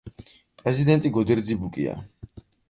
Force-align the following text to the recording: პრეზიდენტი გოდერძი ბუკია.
პრეზიდენტი 0.61 1.11
გოდერძი 1.19 1.59
ბუკია. 1.67 1.95